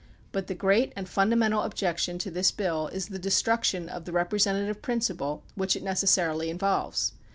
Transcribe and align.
But 0.31 0.47
the 0.47 0.55
great 0.55 0.93
and 0.95 1.07
fundamental 1.07 1.61
objection 1.61 2.17
to 2.17 2.31
this 2.31 2.51
biU 2.51 2.91
is 2.91 3.09
the 3.09 3.19
destruction 3.19 3.87
of 3.87 4.05
the 4.05 4.11
representative 4.11 4.81
principle 4.81 5.43
which 5.53 5.75
it 5.75 5.83
necessarily 5.83 6.49
involves. 6.49 7.11